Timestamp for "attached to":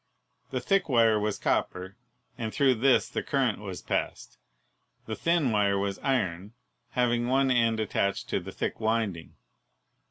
7.79-8.39